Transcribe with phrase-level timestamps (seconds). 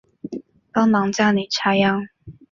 [0.73, 2.07] 帮忙家里插秧